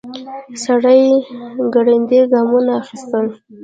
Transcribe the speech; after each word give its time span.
سړی 0.63 1.01
ګړندي 1.73 2.19
ګامونه 2.31 2.71
اخيستل. 2.81 3.25